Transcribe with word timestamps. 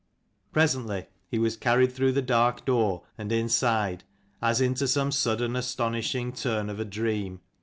Presently 0.51 1.05
he 1.29 1.37
was 1.37 1.55
carried 1.55 1.91
through 1.91 2.13
the 2.13 2.23
dark 2.23 2.65
door, 2.65 3.03
and 3.19 3.31
inside 3.31 4.03
as 4.41 4.59
into 4.59 4.87
some 4.87 5.11
sudden 5.11 5.55
astonishing 5.55 6.33
turn 6.33 6.71
of 6.71 6.79
a 6.79 6.85
dream. 6.85 7.39